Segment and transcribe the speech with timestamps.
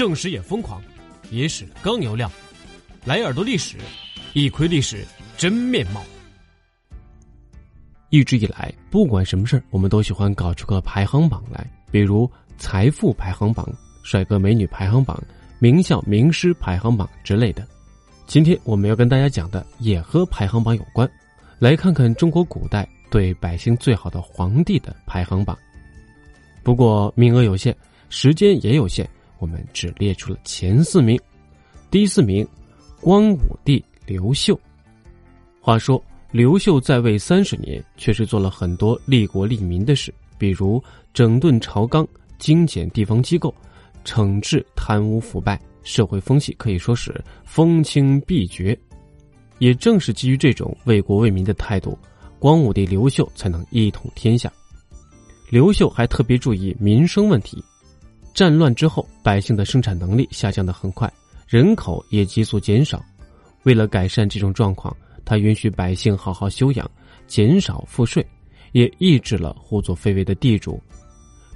[0.00, 0.80] 正史也疯狂，
[1.30, 2.32] 野史更有料。
[3.04, 3.76] 来耳朵历史，
[4.32, 5.06] 一窥历史
[5.36, 6.02] 真面貌。
[8.08, 12.26] 一直以来，不管什么事儿，我们都喜欢搞出个排行榜来，比如
[12.56, 13.70] 财富排行榜、
[14.02, 15.22] 帅哥美女排行榜、
[15.58, 17.68] 名校名师排行榜之类的。
[18.26, 21.06] 今天我们要跟大家讲的也和排行榜有关，
[21.58, 25.54] 来看看中国古代对百姓最好的皇帝的排行榜。
[26.62, 27.76] 不过名额有限，
[28.08, 29.06] 时间也有限，
[29.40, 31.18] 我们只列出了前四名。
[31.90, 32.46] 第四名，
[33.00, 34.58] 光武帝刘秀。
[35.60, 40.80] 话说刘秀在位三十年，确实做了很多利国利民的事，比如
[41.12, 42.06] 整顿朝纲、
[42.38, 43.52] 精简地方机构、
[44.04, 47.12] 惩治贪污腐败，社会风气可以说是
[47.44, 48.78] 风清必绝。
[49.58, 51.98] 也正是基于这种为国为民的态度，
[52.38, 54.50] 光武帝刘秀才能一统天下。
[55.50, 57.62] 刘秀还特别注意民生问题。
[58.40, 61.12] 战乱之后，百姓的生产能力下降的很快，
[61.46, 63.04] 人口也急速减少。
[63.64, 64.96] 为了改善这种状况，
[65.26, 66.90] 他允许百姓好好休养，
[67.26, 68.26] 减少赋税，
[68.72, 70.82] 也抑制了胡作非为的地主。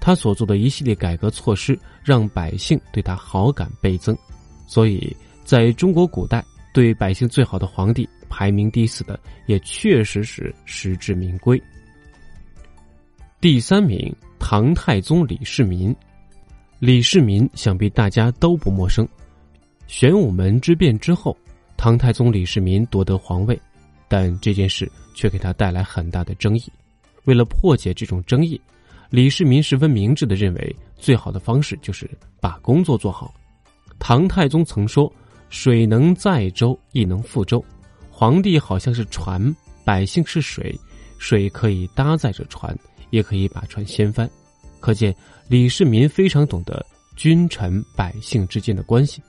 [0.00, 4.18] 他所做的一系列改革措施，让百姓对他好感倍增。
[4.66, 6.44] 所以，在中国古代，
[6.74, 11.62] 对百姓最好的皇帝排名第四的，也确实是实至名归。
[13.40, 15.94] 第三名，唐太宗李世民。
[16.82, 19.06] 李世民想必大家都不陌生。
[19.86, 21.36] 玄武门之变之后，
[21.76, 23.56] 唐太宗李世民夺得皇位，
[24.08, 26.64] 但这件事却给他带来很大的争议。
[27.22, 28.60] 为了破解这种争议，
[29.10, 32.10] 李世民十分明智的认为，最好的方式就是
[32.40, 33.32] 把工作做好。
[34.00, 35.08] 唐太宗曾说
[35.50, 37.64] ：“水能载舟，亦能覆舟。
[38.10, 40.76] 皇帝好像是船，百姓是水，
[41.16, 42.76] 水可以搭载着船。”
[43.10, 44.28] 也可以把船掀翻，
[44.82, 45.14] 可见
[45.48, 46.84] 李世民非常懂得
[47.16, 49.22] 君臣百姓之间的关系。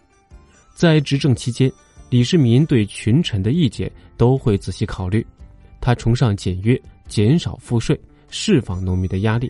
[0.73, 1.71] 在执政期间，
[2.09, 5.25] 李世民对群臣的意见都会仔细考虑。
[5.79, 7.97] 他崇尚简约，减少赋税，
[8.29, 9.49] 释放农民的压力。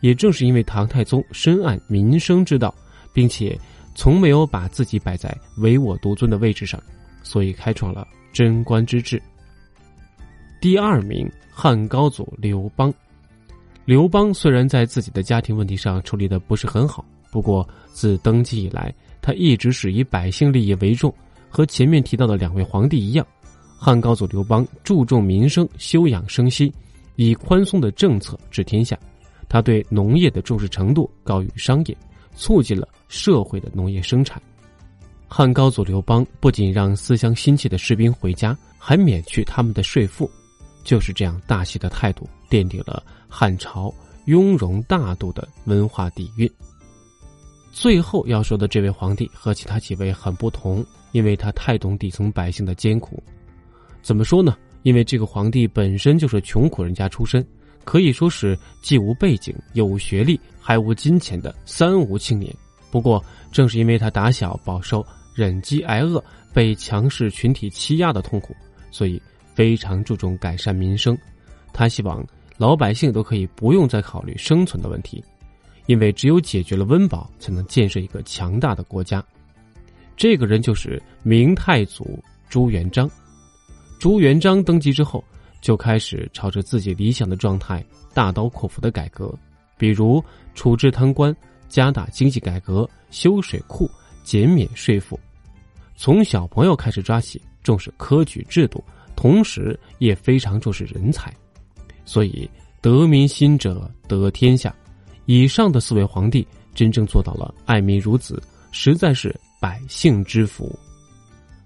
[0.00, 2.74] 也正是因为唐太宗深谙民生之道，
[3.12, 3.58] 并且
[3.94, 6.80] 从没有把自己摆在唯我独尊的位置上，
[7.22, 9.20] 所以开创了贞观之治。
[10.60, 12.92] 第二名，汉高祖刘邦。
[13.84, 21.12] 刘邦虽然在自己的家庭问题上处理的不是很好，不过自登基以来，他一直是以百姓利益为重。
[21.50, 23.26] 和前面提到的两位皇帝一样，
[23.76, 26.72] 汉高祖刘邦注重民生，休养生息，
[27.16, 28.98] 以宽松的政策治天下。
[29.48, 31.96] 他对农业的重视程度高于商业，
[32.34, 34.40] 促进了社会的农业生产。
[35.28, 40.30] 汉高祖刘邦不仅让思乡心切的士兵回家，还免去他们的税赋。
[40.84, 43.92] 就是这样大气的态度，奠定了汉朝
[44.26, 46.50] 雍容大度的文化底蕴。
[47.72, 53.22] 最后要说的这位皇帝和其他几位很不同，因为他太懂底层百姓的艰苦。
[54.02, 54.56] 怎么说呢？
[54.82, 57.46] 因为这个皇帝本身就是穷苦人家出身，
[57.84, 62.54] 可以说是既无背景、又无学历、还无金钱的三无青年。
[62.90, 66.22] 不过，正是因为他打小饱受忍饥挨饿、
[66.52, 68.54] 被强势群体欺压的痛苦，
[68.90, 69.22] 所以。
[69.54, 71.16] 非常注重改善民生，
[71.72, 72.24] 他希望
[72.56, 75.22] 老百姓都可以不用再考虑生存的问题，
[75.86, 79.24] 因为只有解决了温饱，才能建设一个强大的国家。
[80.16, 83.10] 这个人就是明太祖朱元璋。
[83.98, 85.22] 朱元璋登基之后，
[85.60, 89.32] 就开始朝着自己理想的状态大刀阔斧的改革，
[89.76, 90.22] 比如
[90.54, 91.34] 处置贪官、
[91.68, 93.90] 加大经济改革、修水库、
[94.22, 95.18] 减免税赋，
[95.96, 98.82] 从小朋友开始抓起，重视科举制度。
[99.22, 101.32] 同时也非常重视人才，
[102.04, 102.50] 所以
[102.80, 104.74] 得民心者得天下。
[105.26, 106.44] 以上的四位皇帝
[106.74, 110.76] 真正做到了爱民如子，实在是百姓之福。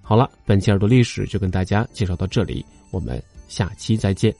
[0.02, 4.36] 好了，本期耳朵历史就跟大家介绍到这里，我们下期再见。